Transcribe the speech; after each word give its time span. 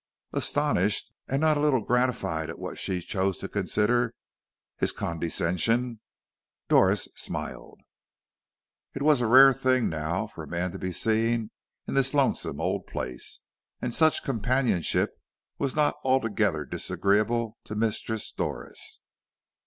Astonished, 0.33 1.11
and 1.27 1.41
not 1.41 1.57
a 1.57 1.59
little 1.59 1.83
gratified 1.83 2.49
at 2.49 2.57
what 2.57 2.79
she 2.79 3.01
chose 3.01 3.37
to 3.37 3.47
consider 3.47 4.15
his 4.79 4.91
condescension, 4.91 5.99
Doris 6.67 7.07
smiled. 7.15 7.79
It 8.95 9.03
was 9.03 9.21
a 9.21 9.27
rare 9.27 9.53
thing 9.53 9.89
now 9.89 10.25
for 10.25 10.43
a 10.43 10.47
man 10.49 10.71
to 10.71 10.79
be 10.79 10.91
seen 10.91 11.51
in 11.87 11.93
this 11.93 12.15
lonesome 12.15 12.59
old 12.59 12.87
place, 12.87 13.41
and 13.79 13.93
such 13.93 14.23
companionship 14.23 15.13
was 15.59 15.75
not 15.75 15.97
altogether 16.03 16.65
disagreeable 16.65 17.59
to 17.65 17.75
Mistress 17.75 18.31
Doris. 18.31 19.01